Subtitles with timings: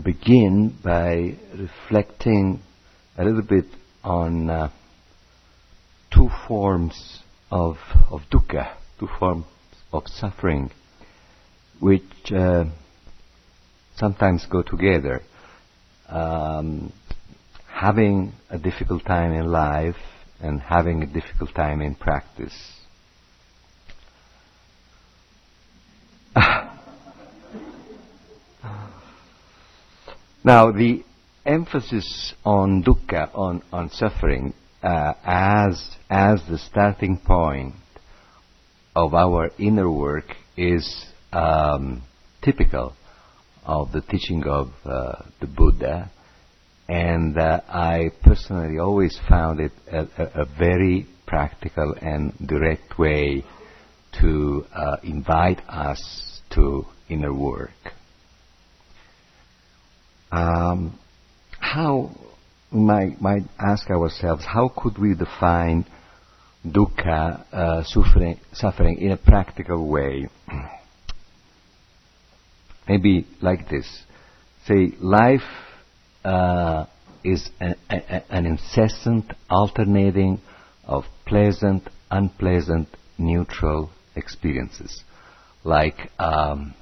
[0.00, 2.60] begin by reflecting
[3.18, 3.66] a little bit
[4.02, 4.70] on uh,
[6.12, 7.76] two forms of,
[8.10, 9.44] of dukkha, two forms
[9.92, 10.70] of suffering,
[11.80, 12.64] which uh,
[13.96, 15.20] sometimes go together.
[16.08, 16.92] Um,
[17.68, 19.96] having a difficult time in life
[20.40, 22.81] and having a difficult time in practice.
[30.44, 31.04] Now, the
[31.46, 37.74] emphasis on dukkha, on, on suffering, uh, as, as the starting point
[38.94, 40.24] of our inner work
[40.56, 42.02] is um,
[42.42, 42.94] typical
[43.64, 46.10] of the teaching of uh, the Buddha,
[46.88, 53.44] and uh, I personally always found it a, a, a, very practical and direct way
[54.20, 57.70] to uh, invite us to inner work.
[60.32, 60.98] Um,
[61.60, 62.10] how
[62.72, 65.84] we might, might ask ourselves, how could we define
[66.66, 70.28] dukkha, uh, suffering, suffering in a practical way?
[72.88, 73.86] Maybe like this.
[74.66, 75.42] Say, life
[76.24, 76.86] uh,
[77.22, 80.40] is a, a, an incessant alternating
[80.84, 85.04] of pleasant, unpleasant, neutral experiences,
[85.62, 86.74] like um,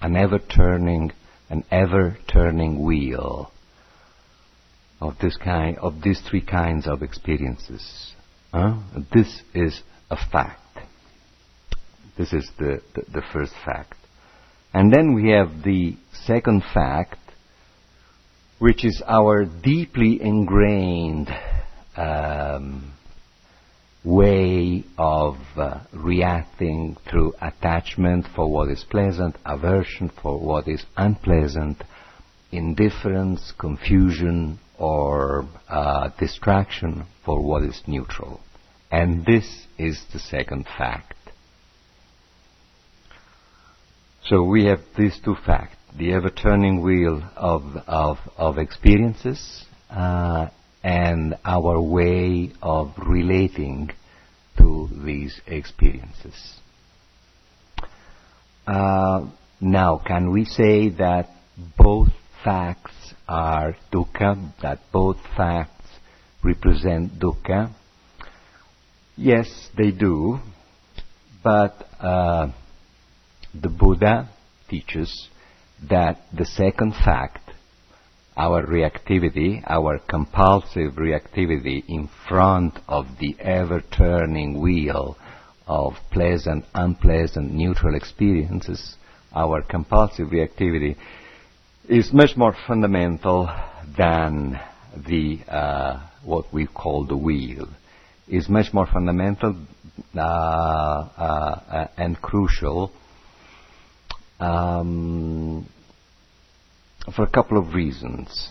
[0.00, 1.12] an ever turning,
[1.50, 3.50] an ever turning wheel
[5.00, 8.12] of this kind, of these three kinds of experiences.
[8.52, 8.78] Huh?
[9.12, 10.60] This is a fact.
[12.16, 13.94] This is the, the, the first fact.
[14.72, 17.18] And then we have the second fact,
[18.58, 21.28] which is our deeply ingrained
[21.96, 22.93] um,
[24.04, 31.82] way of uh, reacting through attachment for what is pleasant, aversion for what is unpleasant,
[32.52, 38.40] indifference, confusion, or uh, distraction for what is neutral.
[38.90, 41.14] And this is the second fact.
[44.24, 50.48] So we have these two facts the ever turning wheel of, of, of experiences uh,
[50.84, 53.90] and our way of relating
[54.58, 56.60] to these experiences.
[58.66, 59.26] Uh,
[59.62, 61.30] now, can we say that
[61.78, 62.08] both
[62.44, 65.86] facts are dukkha, that both facts
[66.42, 67.72] represent dukkha?
[69.16, 70.38] Yes, they do,
[71.42, 72.50] but uh,
[73.54, 74.28] the Buddha
[74.68, 75.28] teaches
[75.88, 77.43] that the second fact,
[78.36, 85.16] our reactivity, our compulsive reactivity in front of the ever turning wheel
[85.66, 88.96] of pleasant, unpleasant, neutral experiences,
[89.34, 90.96] our compulsive reactivity
[91.88, 93.48] is much more fundamental
[93.96, 94.60] than
[95.06, 97.68] the uh, what we call the wheel.
[98.26, 99.54] Is much more fundamental
[100.16, 102.90] uh, uh, and crucial
[104.40, 105.68] um,
[107.12, 108.50] for a couple of reasons.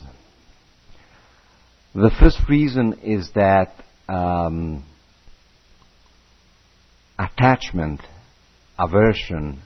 [1.96, 3.74] The first reason is that
[4.08, 4.84] um,
[7.18, 8.02] attachment,
[8.78, 9.62] aversion,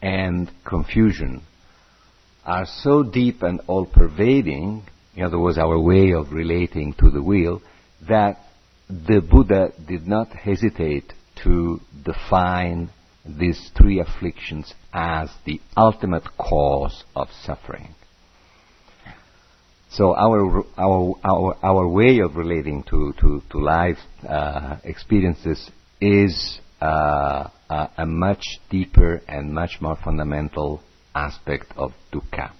[0.00, 1.42] and confusion
[2.44, 4.82] are so deep and all pervading,
[5.16, 7.62] in other words, our way of relating to the wheel,
[8.06, 8.38] that
[8.88, 11.12] the Buddha did not hesitate
[11.42, 12.90] to define
[13.24, 17.94] these three afflictions as the ultimate cause of suffering.
[19.96, 26.58] So our our our our way of relating to to to life uh, experiences is
[26.82, 30.82] uh, a, a much deeper and much more fundamental
[31.14, 32.50] aspect of dukkha.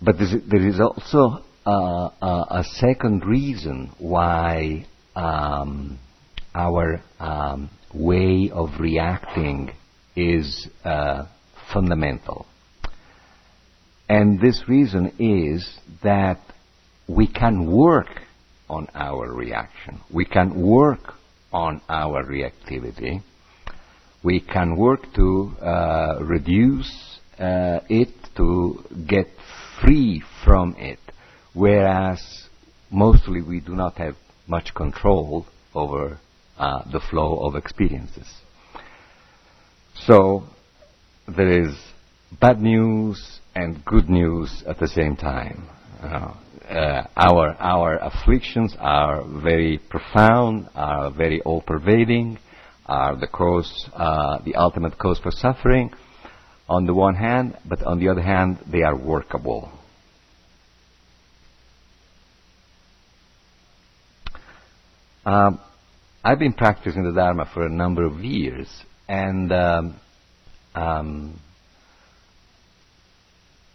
[0.00, 5.98] But there is also a second reason why um,
[6.54, 9.72] our um, way of reacting
[10.14, 11.26] is uh,
[11.72, 12.46] fundamental.
[14.08, 16.40] And this reason is that
[17.08, 18.08] we can work
[18.68, 20.00] on our reaction.
[20.12, 21.14] We can work
[21.52, 23.22] on our reactivity.
[24.22, 29.28] We can work to uh, reduce uh, it, to get
[29.80, 30.98] free from it,
[31.52, 32.20] whereas
[32.90, 34.16] mostly we do not have
[34.46, 36.18] much control over
[36.58, 38.28] uh, the flow of experiences.
[39.94, 40.44] So
[41.26, 41.74] there is
[42.40, 45.68] bad news and good news at the same time.
[46.02, 46.34] Uh,
[46.68, 52.38] uh, our our afflictions are very profound, are very all-pervading,
[52.86, 55.90] are the cause, uh, the ultimate cause for suffering.
[56.68, 59.70] on the one hand, but on the other hand, they are workable.
[65.26, 65.60] Um,
[66.22, 68.68] I've been practicing the Dharma for a number of years,
[69.08, 70.00] and um,
[70.74, 71.40] um,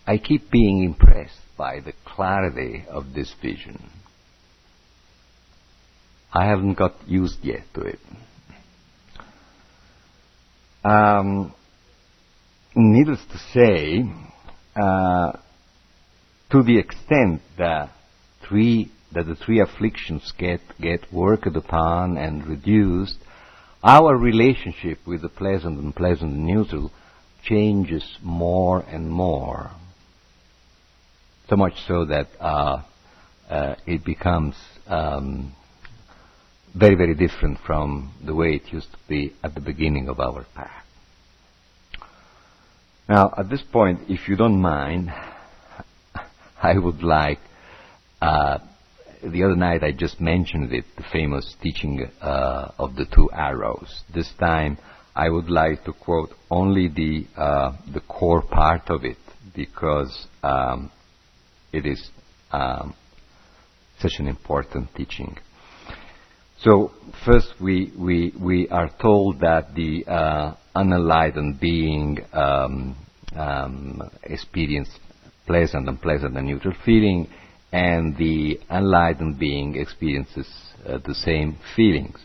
[0.10, 3.92] I keep being impressed by the clarity of this vision.
[6.34, 8.00] I haven't got used yet to it.
[10.84, 11.54] Um,
[12.76, 14.04] needless to say,
[14.76, 15.34] uh,
[16.54, 17.92] to the extent that
[18.48, 23.20] three that the three afflictions get get worked upon and reduced,
[23.84, 26.92] our relationship with the pleasant and pleasant and neutral
[27.44, 29.70] changes more and more.
[31.50, 32.84] So much so that uh,
[33.50, 34.54] uh, it becomes
[34.86, 35.52] um,
[36.76, 40.46] very, very different from the way it used to be at the beginning of our
[40.54, 40.86] path.
[43.08, 45.12] Now, at this point, if you don't mind,
[46.62, 47.40] I would like,
[48.22, 48.60] uh,
[49.24, 54.04] the other night I just mentioned it, the famous teaching uh, of the two arrows.
[54.14, 54.78] This time
[55.16, 59.18] I would like to quote only the, uh, the core part of it
[59.56, 60.92] because um,
[61.72, 62.10] it is
[62.52, 62.94] um,
[64.00, 65.38] such an important teaching.
[66.62, 66.92] So
[67.26, 72.98] first we, we, we are told that the uh, unenlightened being um,
[73.36, 74.90] um, experience
[75.46, 77.28] pleasant and pleasant and neutral feeling
[77.72, 80.48] and the enlightened being experiences
[80.86, 82.18] uh, the same feelings.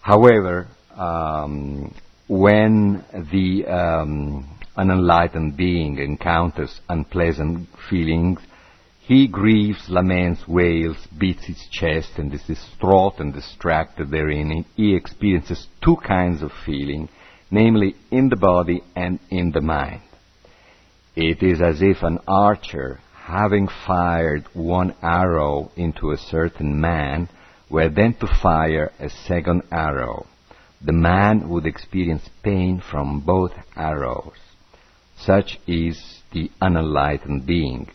[0.00, 1.94] However, um,
[2.32, 8.40] when the um, unenlightened being encounters unpleasant feelings,
[9.00, 14.64] he grieves, laments, wails, beats his chest, and is distraught and distracted therein.
[14.76, 17.10] He experiences two kinds of feeling,
[17.50, 20.00] namely in the body and in the mind.
[21.14, 27.28] It is as if an archer, having fired one arrow into a certain man,
[27.68, 30.26] were then to fire a second arrow.
[30.84, 34.36] The man would experience pain from both arrows.
[35.16, 37.88] Such is the unenlightened being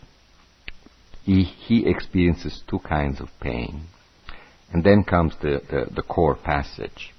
[1.28, 3.82] he, he experiences two kinds of pain.
[4.72, 7.12] And then comes the, the, the core passage.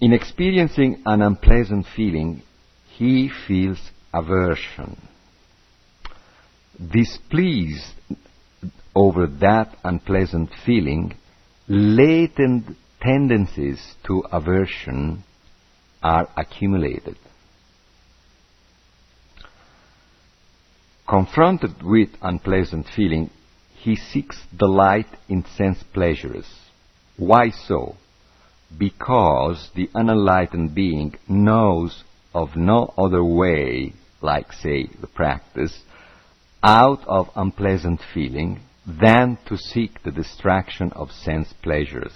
[0.00, 2.42] In experiencing an unpleasant feeling,
[2.88, 3.78] he feels
[4.14, 4.96] aversion.
[6.78, 7.92] Displeased
[8.94, 11.14] over that unpleasant feeling,
[11.68, 15.24] latent tendencies to aversion
[16.02, 17.16] are accumulated.
[21.08, 23.30] Confronted with unpleasant feeling,
[23.76, 26.46] he seeks delight in sense pleasures.
[27.16, 27.96] Why so?
[28.76, 32.02] Because the unenlightened being knows
[32.34, 35.82] of no other way, like, say, the practice,
[36.62, 42.12] out of unpleasant feeling than to seek the distraction of sense pleasures.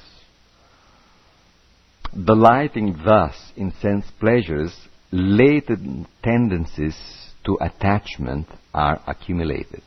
[2.12, 4.74] Delighting thus in sense pleasures,
[5.12, 6.96] latent tendencies
[7.44, 9.82] to attachment are accumulated.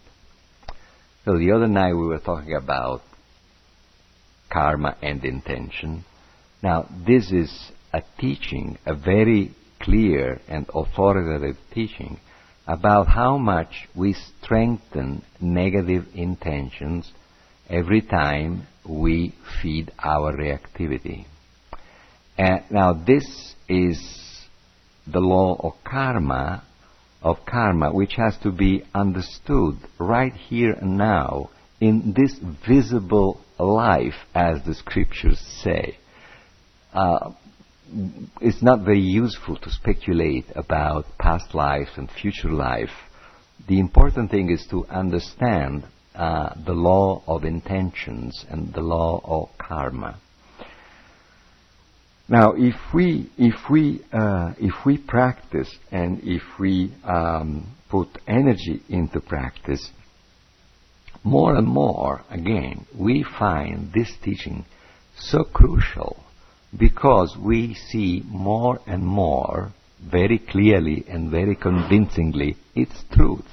[1.26, 3.02] So the other night we were talking about
[4.50, 6.06] karma and intention.
[6.62, 7.52] Now this is
[7.92, 12.20] a teaching, a very clear and authoritative teaching
[12.66, 17.12] about how much we strengthen negative intentions
[17.70, 21.26] every time we feed our reactivity.
[22.38, 24.00] And now this is
[25.06, 26.64] the law of karma
[27.22, 31.50] of karma which has to be understood right here and now
[31.80, 32.38] in this
[32.68, 35.98] visible life, as the scriptures say.
[36.94, 37.32] Uh,
[38.42, 42.90] it's not very useful to speculate about past life and future life.
[43.68, 45.86] The important thing is to understand
[46.16, 50.20] uh, the law of intentions and the law of karma.
[52.30, 58.82] Now, if we if we uh, if we practice and if we um, put energy
[58.88, 59.92] into practice,
[61.24, 64.66] more and more, again, we find this teaching
[65.20, 66.24] so crucial
[66.78, 73.46] because we see more and more, very clearly and very convincingly, its truth.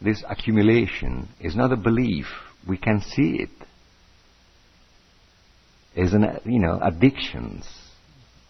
[0.00, 2.26] This accumulation is not a belief;
[2.68, 3.65] we can see it
[5.96, 7.66] is an, you know, addictions.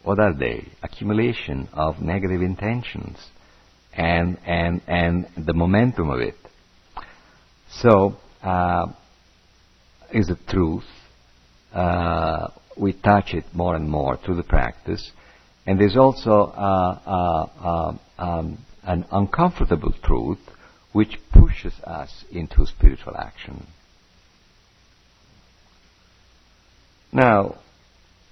[0.02, 0.68] What are they?
[0.82, 3.18] Accumulation of negative intentions
[3.92, 6.34] and, and, and the momentum of it.
[7.70, 8.86] So, uh,
[10.12, 10.84] is the truth.
[11.72, 15.10] Uh, we touch it more and more through the practice.
[15.66, 20.38] And there's also uh, uh, uh, um, an uncomfortable truth
[20.92, 23.66] which pushes us into spiritual action.
[27.16, 27.54] Now,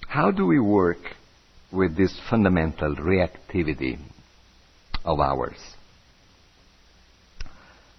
[0.07, 0.99] how do we work
[1.71, 3.97] with this fundamental reactivity
[5.03, 5.57] of ours?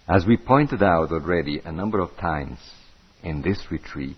[0.07, 2.59] As we pointed out already a number of times
[3.21, 4.15] in this retreat,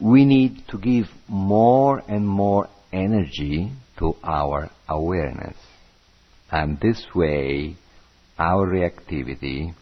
[0.00, 5.58] we need to give more and more energy to our awareness.
[6.50, 7.76] And this way,
[8.38, 9.74] our reactivity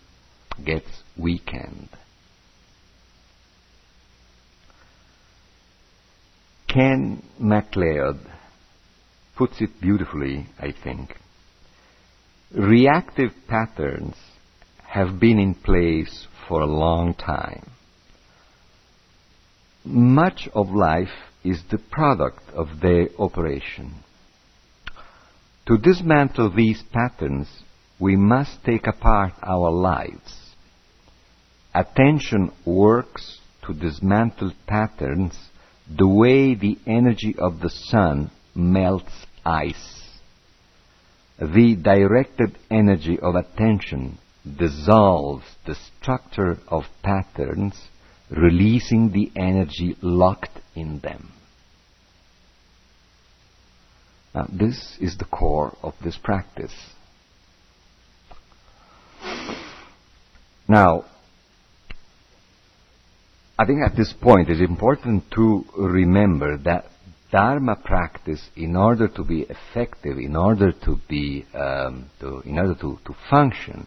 [0.64, 1.90] gets weakened.
[6.78, 8.20] Ken MacLeod
[9.34, 11.16] puts it beautifully, I think.
[12.54, 14.14] Reactive patterns
[14.86, 17.68] have been in place for a long time.
[19.84, 23.94] Much of life is the product of their operation.
[25.66, 27.48] To dismantle these patterns,
[27.98, 30.54] we must take apart our lives.
[31.74, 35.36] Attention works to dismantle patterns
[35.96, 39.12] the way the energy of the sun melts
[39.44, 40.02] ice.
[41.38, 44.18] The directed energy of attention
[44.58, 47.74] dissolves the structure of patterns,
[48.30, 51.32] releasing the energy locked in them.
[54.34, 56.74] Now, this is the core of this practice.
[60.68, 61.06] Now,
[63.60, 66.84] I think at this point it's important to remember that
[67.32, 72.74] Dharma practice, in order to be effective, in order to be, um, to, in order
[72.76, 73.86] to, to function,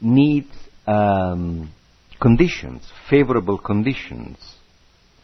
[0.00, 0.50] needs
[0.86, 1.70] um,
[2.20, 4.38] conditions, favorable conditions.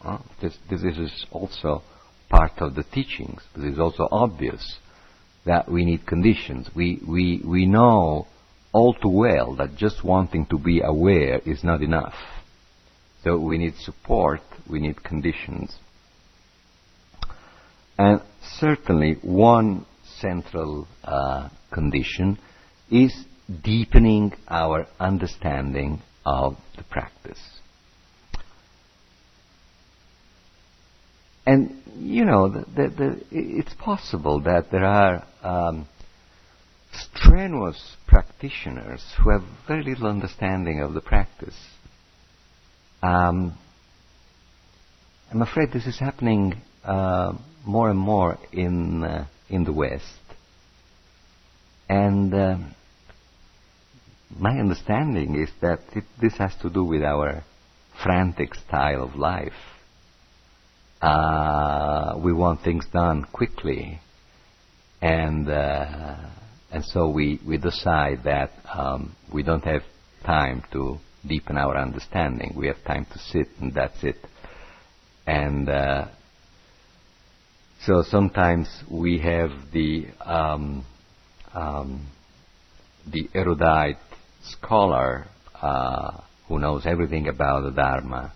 [0.01, 1.81] Uh, this, this is also
[2.29, 3.41] part of the teachings.
[3.57, 4.77] It is also obvious
[5.45, 6.69] that we need conditions.
[6.73, 8.27] We, we, we know
[8.71, 12.13] all too well that just wanting to be aware is not enough.
[13.29, 15.77] So we need support, we need conditions.
[17.95, 18.21] And
[18.57, 19.85] certainly one
[20.19, 22.39] central uh, condition
[22.89, 23.13] is
[23.63, 27.39] deepening our understanding of the practice.
[31.45, 35.87] And, you know, the, the, the, it's possible that there are um,
[36.91, 41.55] strenuous practitioners who have very little understanding of the practice.
[43.01, 43.57] Um,
[45.31, 47.33] I'm afraid this is happening uh,
[47.65, 50.19] more and more in uh, in the West,
[51.87, 52.57] and uh,
[54.37, 57.43] my understanding is that it, this has to do with our
[58.03, 59.53] frantic style of life.
[61.01, 63.99] Uh, we want things done quickly,
[65.01, 66.17] and uh,
[66.71, 69.83] and so we we decide that um, we don't have
[70.25, 72.53] time to deepen our understanding.
[72.55, 74.17] We have time to sit, and that's it.
[75.27, 76.07] And uh,
[77.85, 80.85] so sometimes we have the um,
[81.53, 82.07] um,
[83.11, 83.97] the erudite
[84.43, 85.27] scholar
[85.61, 88.33] uh, who knows everything about the Dharma,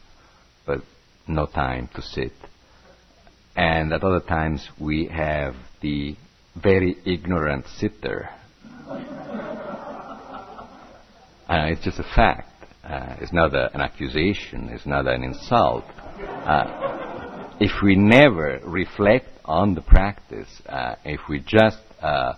[0.65, 0.81] but
[1.27, 2.31] no time to sit.
[3.55, 6.15] And at other times we have the
[6.55, 8.29] very ignorant sitter.
[8.89, 8.97] uh,
[11.47, 12.52] it's just a fact.
[12.83, 14.69] Uh, it's not an accusation.
[14.69, 15.85] It's not an insult.
[15.85, 22.33] Uh, if we never reflect on the practice, uh, if we just, uh,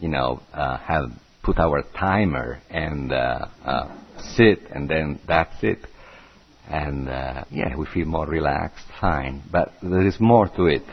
[0.00, 3.46] you know, uh, have put our timer and uh,
[4.34, 5.80] sit, and then that's it.
[6.68, 7.06] And
[7.50, 9.42] yeah, we feel more relaxed, fine.
[9.50, 10.84] But there is more to it.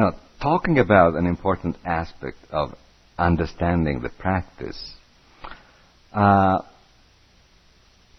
[0.00, 2.74] Now, talking about an important aspect of
[3.18, 4.94] understanding the practice,
[6.14, 6.60] uh,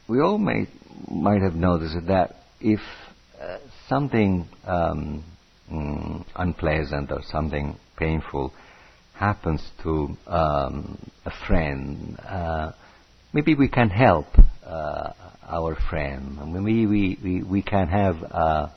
[0.08, 0.68] we all may,
[1.10, 2.82] might have noticed that if
[3.42, 3.58] uh,
[3.90, 5.24] something um,
[5.74, 8.54] mm, unpleasant or something painful
[9.16, 12.74] happens to um, a friend, uh,
[13.34, 14.28] maybe we can help
[14.64, 15.14] uh,
[15.50, 16.38] our friend.
[16.54, 18.68] Maybe we, we, we can have uh,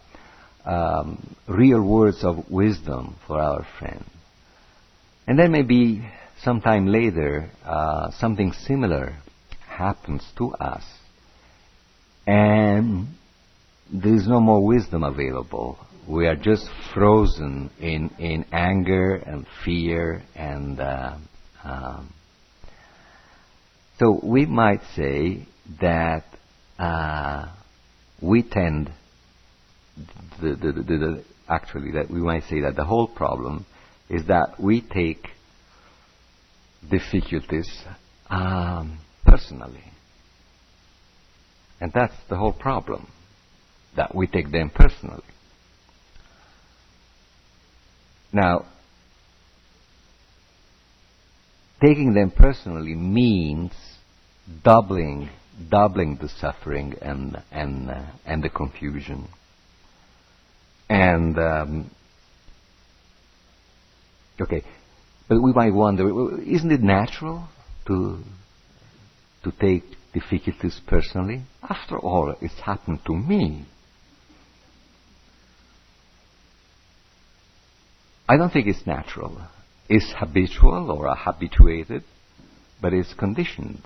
[0.64, 4.04] um, real words of wisdom for our friend.
[5.26, 6.06] And then maybe
[6.42, 9.16] sometime later, uh, something similar
[9.66, 10.85] happens to us.
[12.26, 13.09] And
[13.92, 15.78] there is no more wisdom available.
[16.09, 21.16] We are just frozen in, in anger and fear and uh,
[21.64, 22.12] um,
[23.99, 25.47] So we might say
[25.80, 26.25] that
[26.78, 27.47] uh,
[28.21, 28.92] we tend,
[30.40, 33.66] the, the, the, actually, that we might say that the whole problem
[34.08, 35.28] is that we take
[36.90, 37.68] difficulties
[38.28, 39.84] um, personally.
[41.80, 43.08] And that's the whole problem,
[43.96, 45.22] that we take them personally.
[48.32, 48.66] Now,
[51.80, 53.72] taking them personally means
[54.62, 55.30] doubling,
[55.70, 59.28] doubling the suffering and and uh, and the confusion.
[60.88, 61.90] And um,
[64.40, 64.62] okay,
[65.28, 67.48] but we might wonder, isn't it natural
[67.86, 68.18] to
[69.44, 71.42] to take difficulties personally?
[71.62, 73.66] After all, it's happened to me.
[78.28, 79.38] I don't think it's natural.
[79.88, 82.04] It's habitual or habituated,
[82.80, 83.82] but it's conditioned.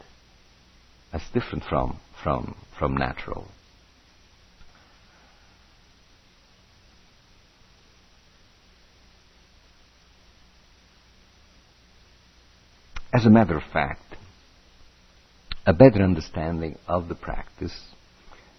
[1.10, 3.48] That's different from, from, from natural.
[13.18, 14.14] As a matter of fact,
[15.66, 17.76] a better understanding of the practice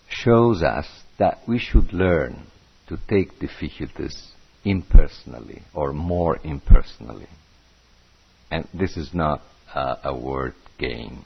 [0.10, 0.86] shows us
[1.18, 2.46] that we should learn
[2.90, 4.34] to take difficulties
[4.66, 7.30] impersonally or more impersonally.
[8.52, 9.42] And this is not
[9.74, 11.24] uh, a word game.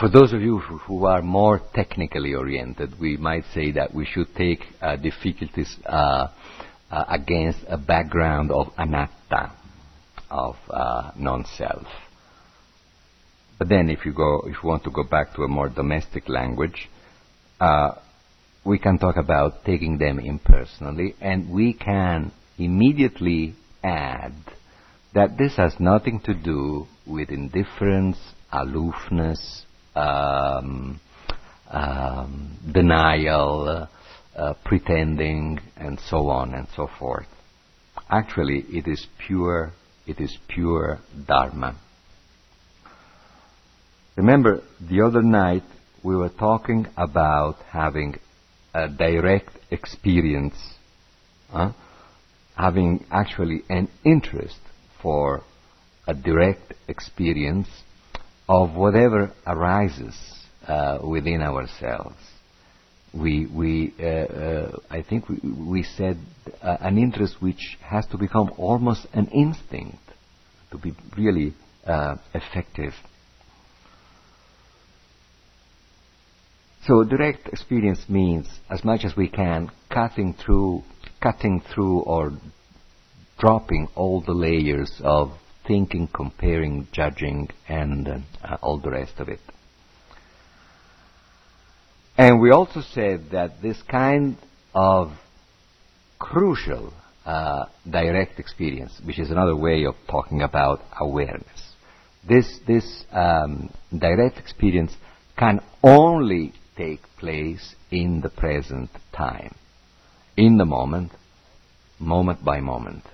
[0.00, 4.34] For those of you who, are more technically oriented, we might say that we should
[4.34, 6.28] take uh, difficulties uh,
[6.90, 9.52] uh against a background of anatta,
[10.30, 11.86] of uh, non-self.
[13.58, 16.28] But then, if you go, if you want to go back to a more domestic
[16.28, 16.88] language,
[17.60, 17.92] uh,
[18.64, 24.34] we can talk about taking them impersonally, and we can immediately add
[25.14, 28.18] that this has nothing to do with indifference,
[28.52, 29.64] aloofness,
[29.96, 31.00] um,
[31.70, 33.88] um, denial,
[34.36, 37.26] uh, pretending, and so on and so forth.
[38.08, 39.72] Actually, it is pure,
[40.08, 41.76] it is pure Dharma.
[44.16, 45.62] Remember, the other night
[46.02, 48.16] we were talking about having
[48.74, 50.56] a direct experience,
[51.52, 51.72] uh,
[52.56, 54.58] having actually an interest
[55.02, 55.42] for
[56.06, 57.68] a direct experience
[58.48, 60.16] of whatever arises
[60.66, 62.16] uh, within ourselves.
[63.14, 66.18] We, we, uh, uh, I think we, we said
[66.62, 69.98] uh, an interest which has to become almost an instinct
[70.70, 71.54] to be really
[71.86, 72.92] uh, effective
[76.88, 80.84] So direct experience means, as much as we can, cutting through,
[81.20, 82.32] cutting through or
[83.38, 85.32] dropping all the layers of
[85.66, 88.08] thinking, comparing, judging, and
[88.42, 89.40] uh, all the rest of it.
[92.18, 94.36] And we also said that this kind
[94.74, 95.12] of
[96.18, 96.92] crucial
[97.24, 101.72] uh, direct experience, which is another way of talking about awareness,
[102.28, 104.92] this, this um, direct experience
[105.38, 109.54] can only take place in the present time,
[110.36, 111.12] in the moment,
[112.00, 113.04] moment by moment.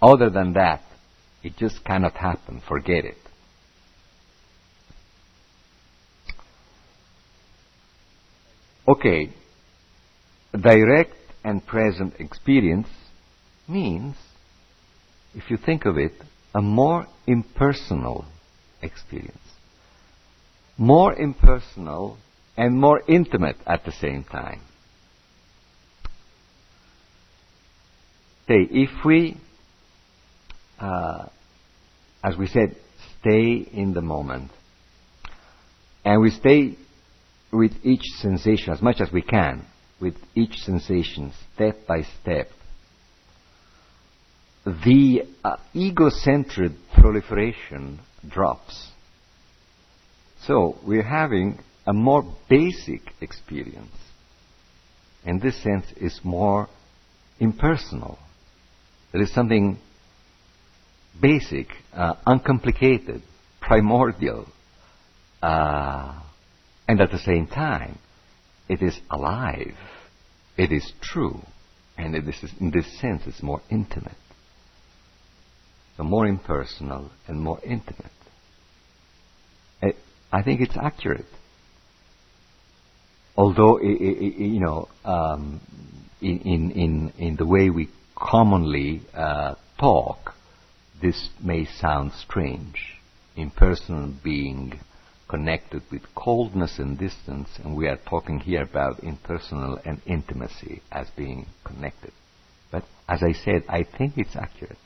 [0.00, 0.80] Other than that,
[1.42, 2.62] it just cannot happen.
[2.66, 3.18] Forget it.
[8.88, 9.30] Okay,
[10.52, 12.86] direct and present experience
[13.68, 14.14] means,
[15.34, 16.12] if you think of it,
[16.54, 18.24] a more impersonal
[18.80, 19.38] experience.
[20.78, 22.18] More impersonal
[22.56, 24.60] and more intimate at the same time.
[28.46, 29.36] Say, if we,
[30.78, 31.26] uh,
[32.22, 32.76] as we said,
[33.20, 34.52] stay in the moment,
[36.04, 36.76] and we stay
[37.56, 39.64] with each sensation as much as we can,
[40.00, 42.48] with each sensation, step by step,
[44.64, 45.56] the uh,
[46.94, 48.88] proliferation drops.
[50.46, 53.94] So we're having a more basic experience.
[55.24, 56.68] In this sense, is more
[57.38, 58.18] impersonal.
[59.12, 59.78] There is something
[61.20, 63.22] basic, uh, uncomplicated,
[63.60, 64.46] primordial,
[65.42, 66.20] uh,
[66.88, 67.98] and at the same time,
[68.68, 69.76] it is alive.
[70.56, 71.40] It is true,
[71.96, 74.16] and it is, in this sense, it's more intimate.
[75.96, 78.12] So more impersonal and more intimate.
[80.32, 81.26] I think it's accurate
[83.36, 85.60] although you know um,
[86.20, 90.34] in, in in the way we commonly uh, talk,
[91.00, 92.94] this may sound strange.
[93.36, 94.80] impersonal being
[95.28, 101.08] connected with coldness and distance, and we are talking here about impersonal and intimacy as
[101.16, 102.12] being connected.
[102.70, 104.78] But as I said, I think it's accurate.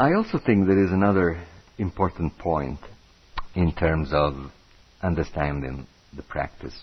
[0.00, 1.44] I also think there is another
[1.76, 2.78] important point
[3.58, 4.34] in terms of
[5.02, 5.84] understanding
[6.16, 6.80] the practice.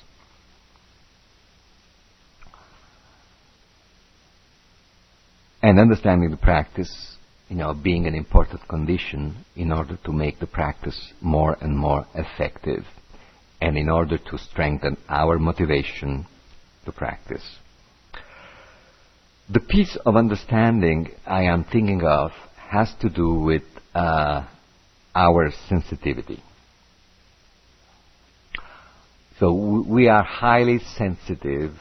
[5.62, 7.16] And understanding the practice,
[7.48, 12.06] you know, being an important condition in order to make the practice more and more
[12.14, 12.84] effective
[13.62, 16.26] and in order to strengthen our motivation
[16.84, 17.58] to practice.
[19.50, 24.46] The piece of understanding I am thinking of has to do with uh,
[25.16, 26.44] our sensitivity.
[29.40, 31.74] So we are highly sensitive,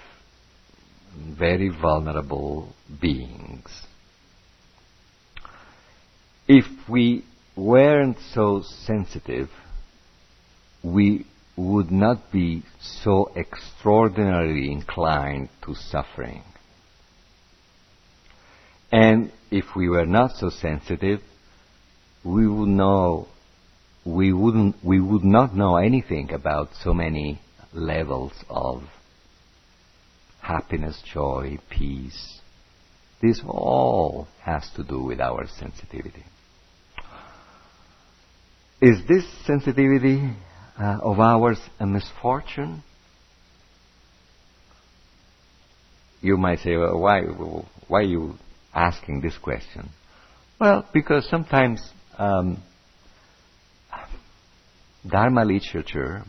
[1.17, 3.87] very vulnerable beings.
[6.49, 7.25] If we
[7.57, 9.51] weren't so sensitive,
[10.83, 16.43] we would not be so extraordinarily inclined to suffering.
[18.91, 21.21] And if we were not so sensitive,
[22.25, 23.29] we would know
[24.05, 27.41] we wouldn't we would not know anything about so many
[27.73, 28.83] levels of
[30.41, 32.41] happiness, joy, peace.
[33.23, 36.25] This all has to do with our sensitivity.
[38.83, 40.31] Is this sensitivity
[40.79, 42.83] uh, of ours a misfortune?
[46.21, 47.23] You might say, well, why,
[47.89, 48.35] why are you
[48.75, 49.89] asking this question?
[50.61, 51.81] Well, because sometimes
[52.19, 52.63] um,
[55.09, 56.25] Dharma literature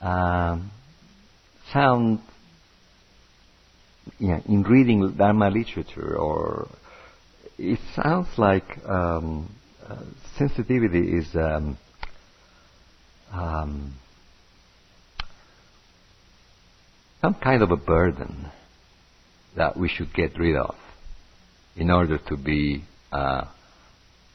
[0.00, 0.70] um,
[1.72, 2.20] sound,
[4.18, 6.68] yeah, in reading Dharma literature, or
[7.58, 9.50] it sounds like um,
[9.86, 10.02] uh,
[10.38, 11.76] sensitivity is um,
[13.32, 13.94] um,
[17.20, 18.50] some kind of a burden
[19.56, 20.76] that we should get rid of
[21.76, 23.44] in order to be uh,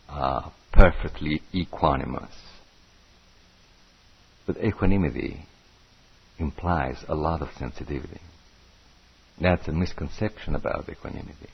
[0.10, 2.34] uh, perfectly equanimous.
[4.46, 5.46] But equanimity
[6.38, 8.20] implies a lot of sensitivity.
[9.40, 11.50] That's a misconception about equanimity.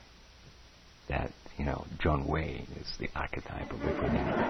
[1.07, 4.43] That, you know, John Wayne is the archetype of equanimity.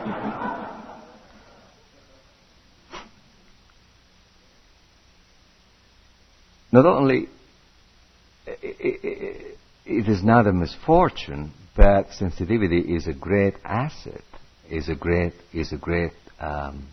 [6.72, 7.28] Not only
[9.90, 14.24] it is not a misfortune, but sensitivity is a great asset,
[14.70, 16.88] is a great, is a great um,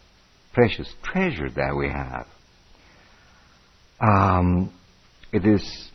[0.56, 2.26] precious treasure that we have.
[4.00, 4.72] Um,
[5.30, 5.90] it is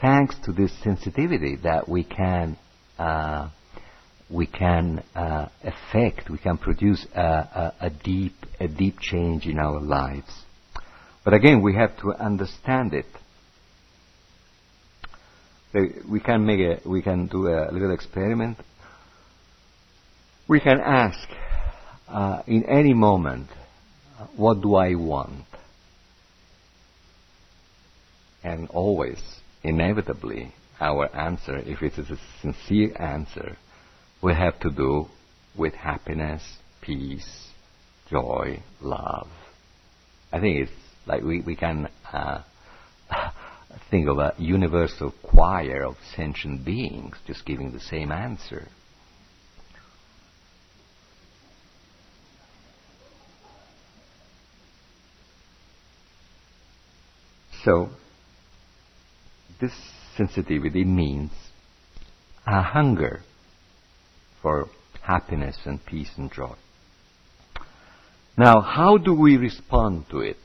[0.00, 2.56] thanks to this sensitivity that we can
[2.98, 3.50] uh,
[4.30, 9.58] we can uh, affect, we can produce a, a, a, deep a deep change in
[9.58, 10.32] our lives.
[11.22, 13.06] But again, we have to understand it.
[16.08, 18.56] We can make a, we can do a little experiment.
[20.48, 21.28] We can ask
[22.08, 23.48] uh, in any moment
[24.36, 25.44] what do I want?
[28.42, 29.20] And always,
[29.62, 33.56] inevitably, our answer, if it is a sincere answer,
[34.22, 35.06] will have to do
[35.56, 36.42] with happiness,
[36.80, 37.48] peace,
[38.10, 39.28] joy, love.
[40.32, 40.72] I think it's
[41.06, 42.42] like we, we can uh,
[43.90, 48.68] think of a universal choir of sentient beings just giving the same answer.
[57.64, 57.88] So,
[59.58, 59.72] this
[60.18, 61.30] sensitivity means
[62.46, 63.22] a hunger
[64.42, 64.68] for
[65.00, 66.54] happiness and peace and joy.
[68.36, 70.36] Now, how do we respond to it?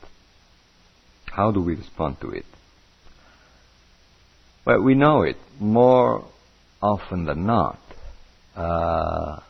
[1.26, 2.46] How do we respond to it?
[4.66, 6.26] Well, we know it more
[6.82, 7.80] often than not.
[8.56, 9.42] Uh,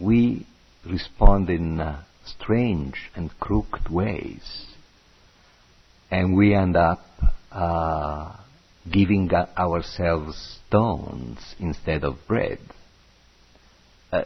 [0.00, 0.46] we
[0.86, 4.69] respond in uh, strange and crooked ways
[6.10, 7.00] and we end up
[7.52, 8.36] uh,
[8.90, 12.58] giving ourselves stones instead of bread.
[14.12, 14.24] Uh,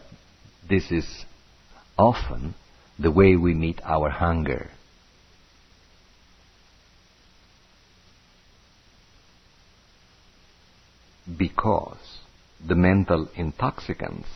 [0.67, 1.05] this is
[1.97, 2.55] often
[2.97, 4.69] the way we meet our hunger.
[11.37, 12.19] Because
[12.65, 14.27] the mental intoxicants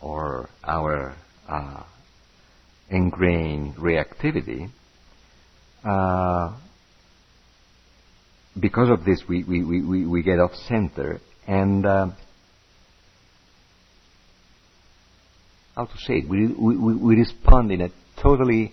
[0.00, 1.14] or our
[1.48, 1.84] uh,
[2.90, 4.70] ingrained reactivity,
[5.84, 6.56] uh,
[8.58, 12.08] because of this, we, we, we, we get off center and uh,
[15.74, 16.28] how to say it?
[16.28, 17.88] We, we, we respond in a
[18.22, 18.72] totally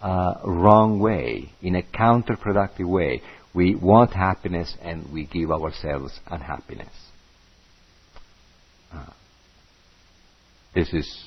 [0.00, 3.22] uh, wrong way, in a counterproductive way.
[3.54, 6.92] We want happiness and we give ourselves unhappiness.
[8.92, 9.06] Uh,
[10.74, 11.24] this is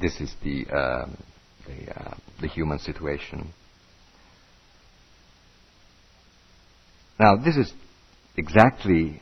[0.00, 1.16] this is the um,
[1.66, 3.52] the, uh, the human situation.
[7.18, 7.72] Now, this is
[8.36, 9.20] exactly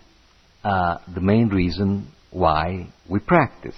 [0.64, 3.76] uh, the main reason why we practice.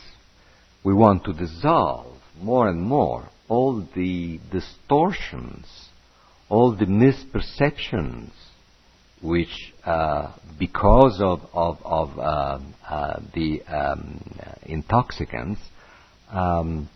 [0.83, 5.67] We want to dissolve more and more all the distortions,
[6.49, 8.31] all the misperceptions,
[9.23, 14.21] which, uh, because of, of, of um, uh, the um,
[14.65, 15.61] intoxicants,
[16.31, 16.89] um,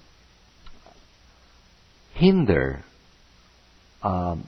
[2.14, 2.83] hinder
[4.02, 4.46] um,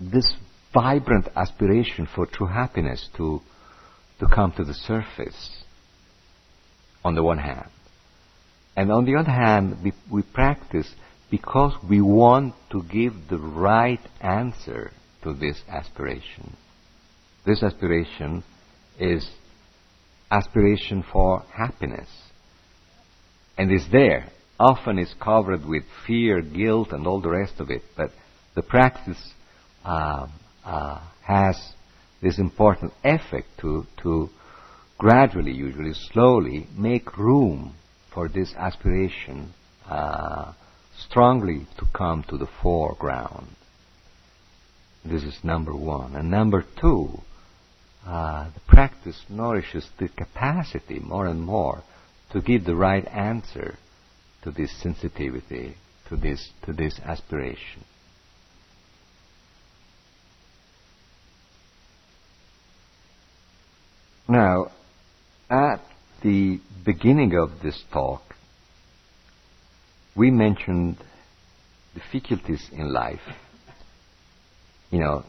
[0.00, 0.34] this
[0.74, 3.40] vibrant aspiration for true happiness to,
[4.18, 5.64] to come to the surface,
[7.04, 7.68] on the one hand.
[8.76, 10.92] And on the other hand, we, we practice
[11.30, 14.90] because we want to give the right answer
[15.22, 16.56] to this aspiration.
[17.46, 18.42] This aspiration
[18.98, 19.28] is
[20.30, 22.08] aspiration for happiness.
[23.56, 24.30] And is there.
[24.58, 27.82] Often is covered with fear, guilt, and all the rest of it.
[27.96, 28.10] But
[28.54, 29.32] the practice
[29.84, 30.28] uh,
[30.64, 31.56] uh, has
[32.22, 34.28] this important effect to, to
[34.98, 37.74] gradually, usually slowly, make room
[38.12, 39.52] for this aspiration
[39.86, 40.52] uh,
[40.98, 43.46] strongly to come to the foreground.
[45.04, 46.14] This is number one.
[46.14, 47.20] And number two,
[48.06, 51.82] uh, the practice nourishes the capacity more and more
[52.32, 53.76] to give the right answer
[54.42, 55.76] to this sensitivity,
[56.08, 57.84] to this, to this aspiration.
[64.28, 64.70] Now,
[65.50, 65.80] at
[66.22, 68.22] the beginning of this talk,
[70.16, 70.96] we mentioned
[71.94, 73.20] difficulties in life.
[74.90, 75.24] You know,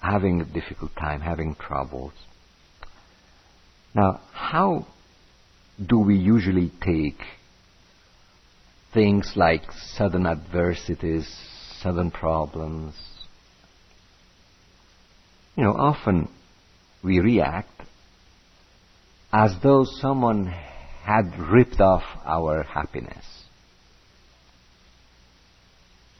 [0.00, 2.12] having a difficult time, having troubles.
[3.94, 4.86] Now, how
[5.84, 7.20] do we usually take
[8.94, 11.26] things like sudden adversities,
[11.80, 12.94] sudden problems?
[15.56, 16.28] You know, often
[17.02, 17.68] we react
[19.32, 23.24] as though someone had ripped off our happiness.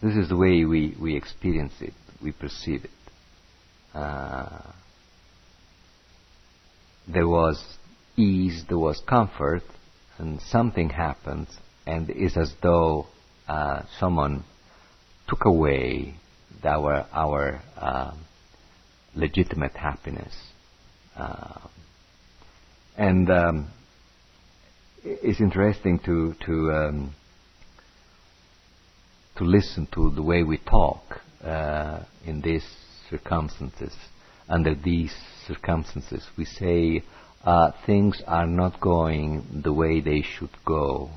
[0.03, 1.93] This is the way we, we experience it,
[2.23, 2.91] we perceive it.
[3.95, 4.73] Uh,
[7.07, 7.63] there was
[8.17, 9.63] ease, there was comfort,
[10.19, 11.49] and something happens,
[11.87, 13.07] and it's as though
[13.47, 14.45] uh, someone
[15.29, 16.15] took away
[16.65, 18.15] our our uh,
[19.15, 20.33] legitimate happiness.
[21.23, 21.69] Uh,
[22.97, 23.69] and um,
[25.05, 27.15] it's interesting to to um,
[29.37, 32.65] to listen to the way we talk uh, in these
[33.09, 33.95] circumstances.
[34.49, 35.15] Under these
[35.47, 37.05] circumstances, we say
[37.45, 41.11] uh, things are not going the way they should go,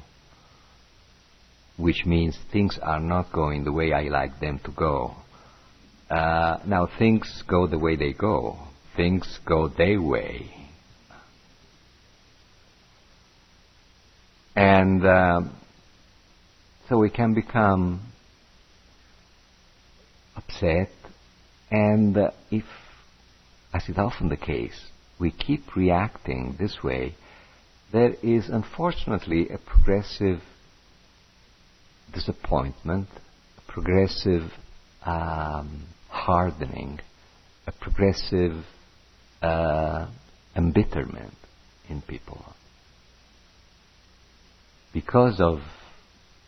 [1.78, 5.16] which means things are not going the way I like them to go.
[6.12, 8.60] Uh, now things go the way they go.
[8.96, 10.52] Things go their way.
[14.56, 15.56] And um,
[16.88, 18.02] so we can become
[20.36, 20.90] upset,
[21.72, 22.64] and uh, if,
[23.74, 24.80] as is often the case,
[25.20, 27.16] we keep reacting this way,
[27.92, 30.42] there is unfortunately a progressive
[32.14, 33.08] disappointment,
[33.58, 34.52] a progressive
[35.06, 37.00] um, hardening,
[37.68, 38.64] a progressive
[39.42, 40.08] uh,
[40.56, 41.34] embitterment
[41.90, 42.44] in people
[44.94, 45.60] because of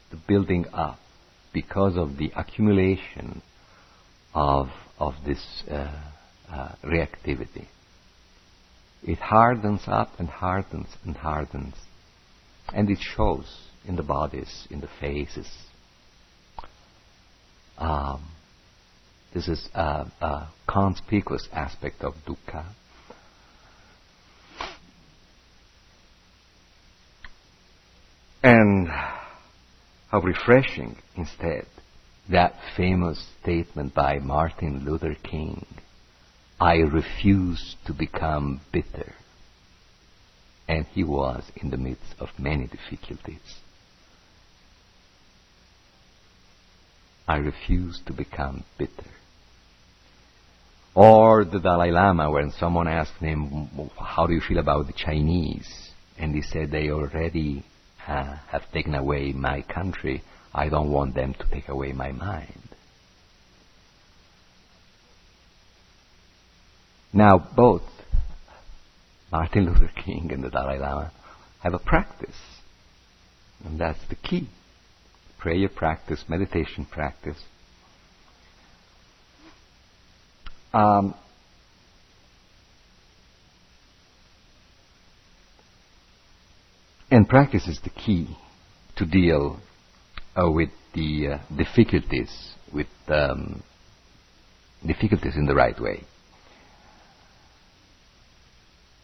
[0.10, 0.98] the building up,
[1.54, 3.42] because of the accumulation
[4.34, 5.92] of, of this uh,
[6.50, 7.66] uh, reactivity.
[9.04, 11.76] It hardens up and hardens and hardens.
[12.74, 13.46] And it shows
[13.86, 15.48] in the bodies, in the faces.
[17.78, 18.30] Um,
[19.34, 22.66] this is a, a conspicuous aspect of dukkha.
[28.44, 31.66] And how refreshing instead
[32.30, 35.66] that famous statement by Martin Luther King
[36.60, 39.14] I refuse to become bitter.
[40.68, 43.60] and he was in the midst of many difficulties.
[47.28, 49.12] I refuse to become bitter.
[50.98, 55.92] Or the Dalai Lama, when someone asked him, How do you feel about the Chinese?
[56.18, 57.64] And he said, They already
[58.08, 60.24] uh, have taken away my country.
[60.56, 62.70] I don't want them to take away my mind.
[67.14, 67.84] Now, both
[69.32, 71.12] Martin Luther King and the Dalai Lama
[71.60, 72.42] have a practice.
[73.64, 74.50] And that's the key.
[75.38, 77.38] Prayer practice, meditation practice.
[80.78, 81.16] Um,
[87.10, 88.38] and practice is the key
[88.98, 89.60] to deal
[90.40, 93.64] uh, with the uh, difficulties, with um,
[94.86, 96.04] difficulties in the right way.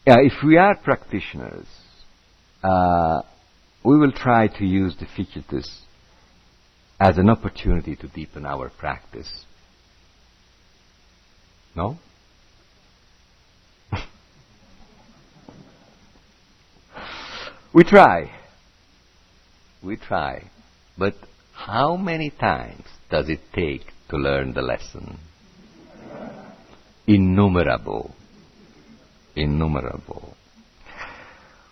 [0.06, 1.66] Yeah, if we are practitioners,
[2.64, 3.24] uh,
[3.84, 5.82] we will try to use difficulties
[7.00, 9.46] as an opportunity to deepen our practice.
[11.76, 11.98] No?
[17.74, 18.32] we try.
[19.84, 20.50] We try.
[20.98, 21.16] But
[21.54, 25.20] how many times does it take to learn the lesson?
[27.08, 28.16] Innumerable
[29.36, 30.36] innumerable.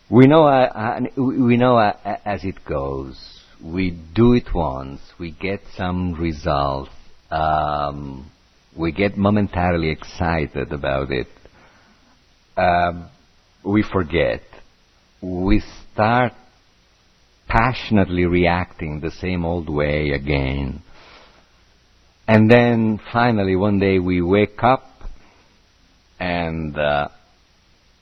[0.10, 3.40] We know, uh, uh, we know uh, as it goes.
[3.64, 6.90] We do it once, we get some results,
[7.30, 8.31] um,
[8.76, 11.28] we get momentarily excited about it.
[12.58, 13.10] Um,
[13.64, 14.42] we forget.
[15.22, 15.62] We
[15.94, 16.34] start
[17.48, 20.82] passionately reacting the same old way again.
[22.28, 24.86] And then finally one day we wake up
[26.20, 27.10] and uh,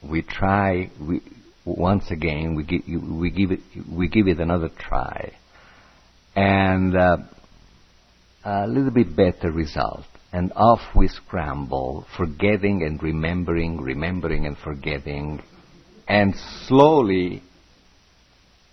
[0.08, 1.22] we try we,
[1.66, 3.60] once again we give, we give it
[3.92, 5.34] we give it another try
[6.36, 7.18] and uh,
[8.44, 15.42] a little bit better result and off we scramble forgetting and remembering remembering and forgetting.
[16.08, 16.36] And
[16.68, 17.44] slowly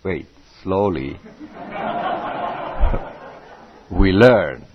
[0.03, 0.27] wait
[0.63, 1.19] slowly
[3.91, 4.65] we learn.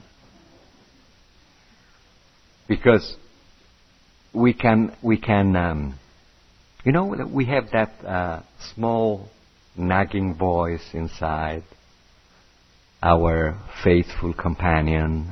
[2.69, 3.17] Because
[4.33, 5.99] we can we can um,
[6.85, 8.43] you know, we have that uh,
[8.75, 9.29] small
[9.77, 11.63] nagging voice inside,
[13.01, 15.31] our faithful companion,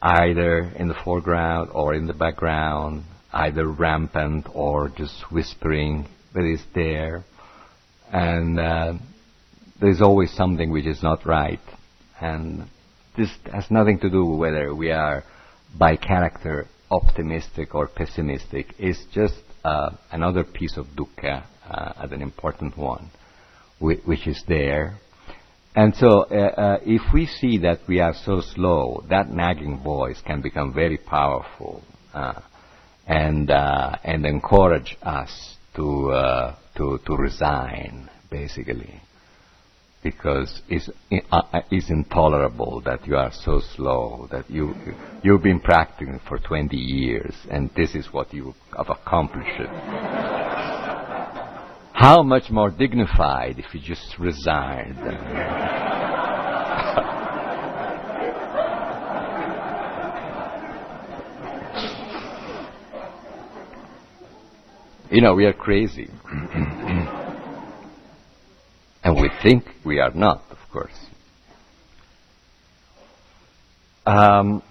[0.00, 6.62] either in the foreground or in the background, either rampant or just whispering, but it's
[6.74, 7.24] there.
[8.12, 8.94] And uh,
[9.80, 11.60] there's always something which is not right.
[12.20, 12.68] And
[13.16, 15.24] this has nothing to do with whether we are
[15.78, 18.74] by character optimistic or pessimistic.
[18.78, 19.34] It's just
[19.64, 23.10] uh, another piece of dukkha uh, an important one,
[23.78, 24.98] which is there.
[25.78, 30.20] And so, uh, uh, if we see that we are so slow, that nagging voice
[30.26, 32.40] can become very powerful uh,
[33.06, 35.30] and uh, and encourage us
[35.76, 39.00] to to to resign, basically
[40.02, 40.88] because it's,
[41.32, 44.72] uh, it's intolerable that you are so slow, that you,
[45.24, 50.27] you've been practicing for 20 years and this is what you have accomplished.
[51.98, 54.98] How much more dignified if you just resigned?
[65.10, 66.08] you know, we are crazy.
[69.02, 71.06] And we think we are not, of course.
[74.06, 74.62] Um,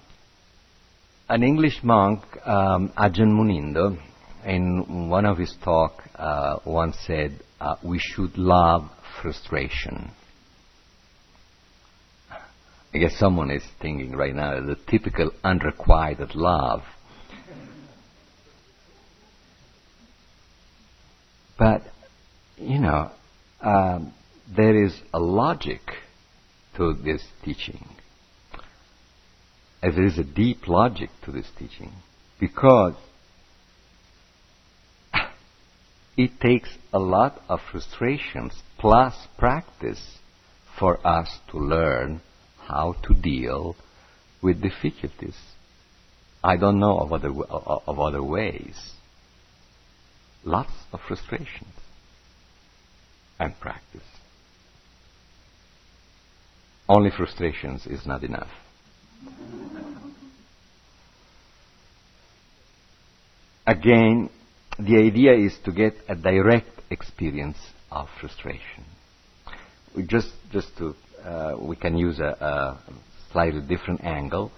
[1.28, 3.98] an English monk, um, Ajahn Munindo,
[4.44, 10.10] in one of his talk, uh, once said, uh, "We should love frustration."
[12.94, 16.82] I guess someone is thinking right now the typical unrequited love.
[21.58, 21.82] But
[22.56, 23.10] you know,
[23.60, 24.14] um,
[24.56, 25.80] there is a logic
[26.76, 27.84] to this teaching.
[29.82, 31.92] And there is a deep logic to this teaching
[32.40, 32.94] because
[36.18, 40.18] it takes a lot of frustrations plus practice
[40.76, 42.20] for us to learn
[42.66, 43.76] how to deal
[44.42, 45.36] with difficulties.
[46.42, 48.94] I don't know of other, of other ways.
[50.44, 51.74] Lots of frustrations
[53.38, 54.02] and practice.
[56.88, 58.50] Only frustrations is not enough.
[63.64, 64.30] Again,
[64.78, 67.58] the idea is to get a direct experience
[67.90, 68.84] of frustration.
[69.96, 72.80] We just, just to, uh, we can use a, a
[73.32, 74.52] slightly different angle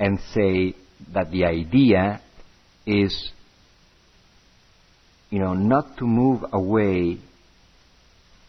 [0.00, 0.74] and say
[1.12, 2.20] that the idea
[2.86, 3.30] is,
[5.30, 7.18] you know, not to move away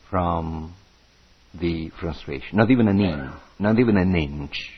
[0.09, 0.73] from
[1.53, 4.71] the frustration, not even an inch, not even an inch.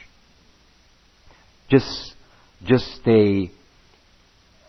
[1.70, 2.14] Just,
[2.66, 3.52] just stay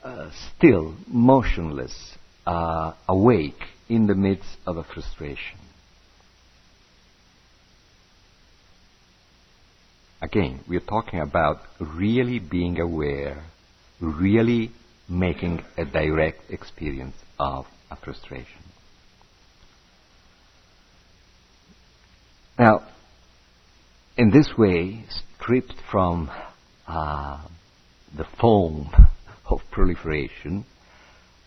[0.06, 5.58] uh, still, motionless, uh, awake in the midst of a frustration.
[10.22, 13.42] Again, we're talking about really being aware,
[14.00, 14.70] really
[15.08, 18.62] making a direct experience of a frustration.
[22.58, 22.86] Now,
[24.16, 25.04] in this way,
[25.40, 26.30] stripped from
[26.86, 27.44] uh,
[28.16, 28.90] the foam
[29.48, 30.64] of proliferation,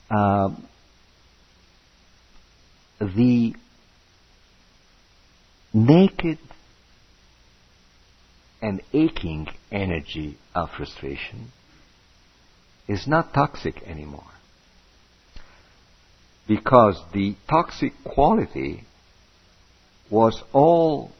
[0.09, 0.49] uh,
[2.99, 3.53] the
[5.73, 6.37] naked
[8.61, 11.51] and aching energy of frustration
[12.87, 14.23] is not toxic anymore.
[16.47, 18.83] Because the toxic quality
[20.09, 21.11] was all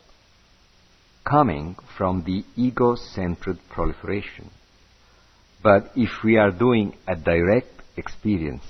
[1.24, 4.50] coming from the ego-centered proliferation.
[5.62, 8.64] But if we are doing a direct experience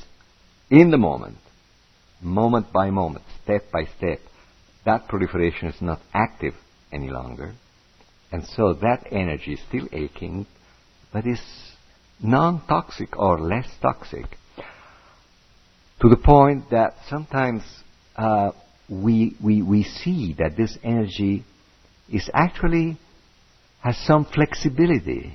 [0.69, 1.37] in the moment,
[2.21, 4.19] moment by moment, step by step,
[4.85, 6.53] that proliferation is not active
[6.91, 7.53] any longer.
[8.31, 10.45] And so that energy is still aching,
[11.11, 11.41] but is
[12.21, 14.25] non-toxic or less toxic.
[16.01, 17.63] To the point that sometimes
[18.15, 18.51] uh,
[18.89, 21.43] we, we, we see that this energy
[22.11, 22.97] is actually
[23.81, 25.33] has some flexibility.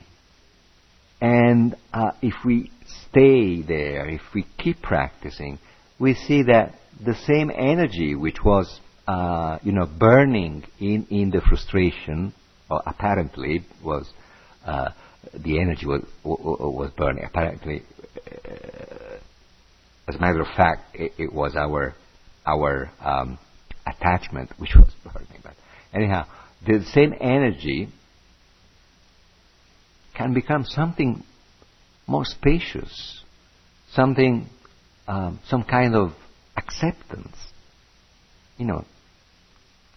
[1.24, 2.70] And uh, if we
[3.08, 5.58] stay there, if we keep practicing,
[5.98, 11.40] we see that the same energy which was, uh, you know, burning in, in the
[11.40, 12.34] frustration,
[12.70, 14.06] or apparently was,
[14.66, 14.90] uh,
[15.32, 17.24] the energy was, was burning.
[17.24, 17.82] Apparently,
[18.26, 19.16] uh,
[20.06, 21.94] as a matter of fact, it, it was our,
[22.44, 23.38] our um,
[23.86, 25.40] attachment which was burning.
[25.42, 25.54] But
[25.94, 26.26] anyhow,
[26.66, 27.88] the same energy
[30.14, 31.22] can become something
[32.06, 33.22] more spacious,
[33.92, 34.46] something,
[35.08, 36.12] um, some kind of
[36.56, 37.36] acceptance.
[38.56, 38.84] You know,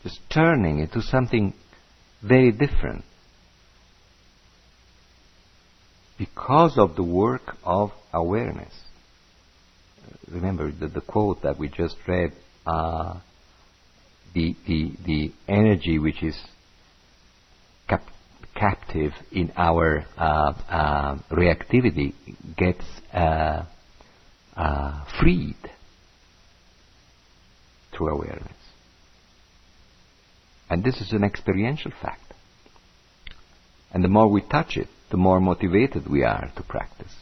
[0.03, 1.53] just turning into something
[2.23, 3.03] very different
[6.17, 8.73] because of the work of awareness.
[10.31, 12.33] Remember the, the quote that we just read.
[12.65, 13.19] Uh,
[14.33, 16.37] the, the, the energy which is
[18.57, 22.13] captive in our uh, uh, reactivity
[22.57, 22.83] gets
[23.13, 23.65] uh,
[25.19, 25.55] freed
[27.95, 28.53] through awareness.
[30.69, 32.33] And this is an experiential fact.
[33.93, 37.13] And the more we touch it, the more motivated we are to practice.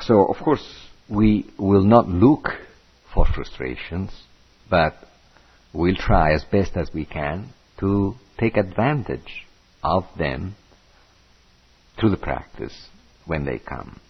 [0.00, 0.64] So, of course,
[1.08, 2.50] we will not look
[3.12, 4.10] for frustrations,
[4.70, 4.94] but
[5.72, 7.50] we'll try as best as we can
[7.80, 9.46] to take advantage
[9.82, 10.54] of them
[11.98, 12.88] through the practice
[13.26, 14.00] when they come.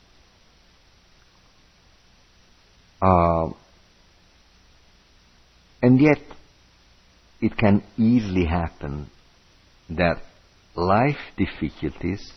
[3.00, 3.50] Uh,
[5.82, 6.18] and yet,
[7.40, 9.08] it can easily happen
[9.88, 10.20] that
[10.74, 12.32] life difficulties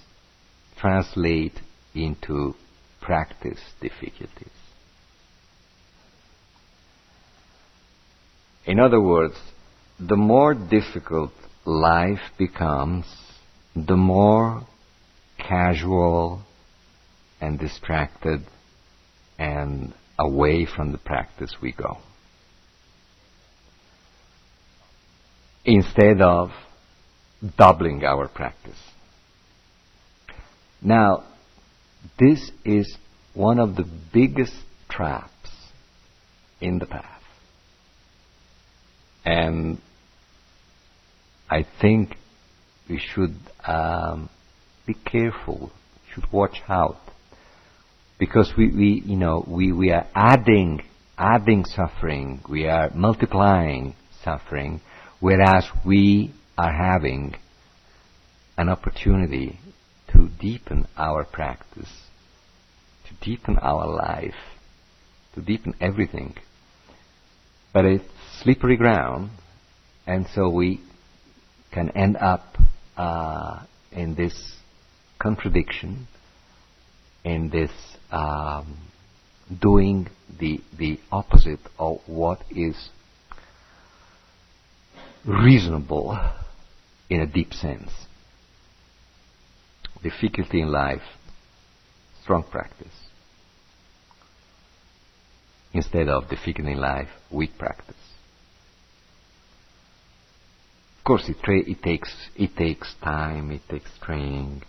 [0.77, 1.59] translate
[1.95, 2.53] into
[3.01, 4.60] practice difficulties.
[8.65, 9.35] In other words,
[9.99, 11.31] the more difficult
[11.65, 13.05] life becomes,
[13.75, 14.63] the more
[15.37, 16.41] casual
[17.39, 18.41] and distracted
[19.39, 21.97] and away from the practice we go.
[25.65, 26.51] Instead of
[27.57, 28.77] doubling our practice.
[30.81, 31.23] Now,
[32.19, 32.97] this is
[33.33, 34.53] one of the biggest
[34.89, 35.49] traps
[36.59, 37.10] in the path.
[39.25, 39.79] And
[41.49, 42.15] I think
[42.89, 44.29] we should um,
[44.85, 45.71] be careful,
[46.13, 46.97] should watch out.
[48.17, 50.83] Because we, we, you know, we, we are adding,
[51.17, 54.81] adding suffering, we are multiplying suffering,
[55.19, 57.35] whereas we are having
[58.57, 59.59] an opportunity
[60.13, 61.89] to deepen our practice,
[63.07, 64.35] to deepen our life,
[65.33, 66.35] to deepen everything.
[67.73, 69.29] But it's slippery ground,
[70.07, 70.81] and so we
[71.71, 72.57] can end up
[72.97, 74.55] uh, in this
[75.19, 76.07] contradiction,
[77.23, 77.71] in this
[78.11, 78.77] um,
[79.61, 80.07] doing
[80.39, 82.89] the the opposite of what is
[85.25, 86.17] reasonable
[87.09, 87.91] in a deep sense.
[90.01, 91.03] Difficulty in life,
[92.23, 92.87] strong practice.
[95.73, 98.00] Instead of difficulty in life, weak practice.
[101.01, 104.61] Of course, it, it takes it takes time, it takes training,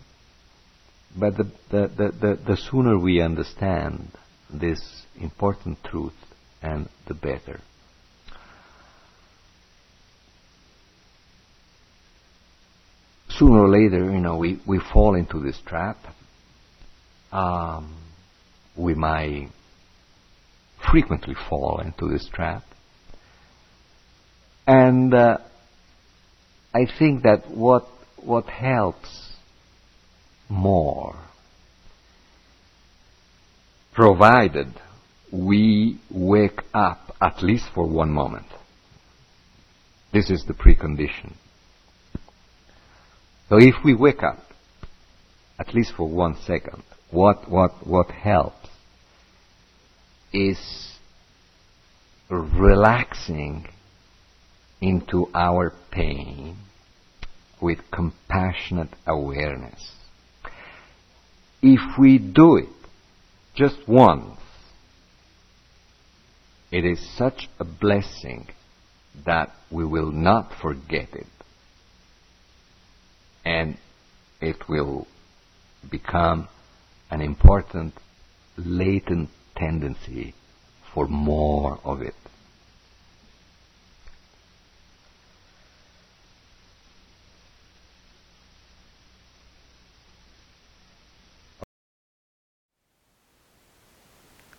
[1.14, 4.09] but the, the, the, the, the sooner we understand
[4.51, 4.80] this
[5.20, 6.14] important truth,
[6.62, 7.61] and the better.
[13.28, 15.99] Sooner or later, you know, we, we fall into this trap.
[17.30, 17.95] Um,
[18.74, 19.51] we might
[20.91, 22.62] frequently fall into this trap.
[24.66, 25.39] And uh,
[26.74, 29.34] I think that what what helps
[30.48, 31.16] more,
[33.92, 34.68] provided
[35.32, 38.46] we wake up at least for one moment.
[40.12, 41.32] This is the precondition.
[43.48, 44.38] So if we wake up
[45.58, 48.68] at least for one second, what what what helps
[50.32, 50.58] is
[52.30, 53.68] relaxing
[54.83, 56.57] into our pain
[57.61, 59.93] with compassionate awareness.
[61.62, 62.68] If we do it
[63.55, 64.41] just once,
[66.72, 68.49] it is such a blessing
[69.24, 71.26] that we will not forget it.
[73.45, 73.76] And
[74.41, 75.07] it will
[75.89, 76.49] become
[77.11, 77.95] an important
[78.57, 80.35] latent tendency
[80.93, 82.14] for more of it.